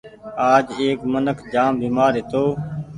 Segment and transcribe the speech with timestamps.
[0.51, 2.45] آج ايڪ منک جآم بيمآر هيتو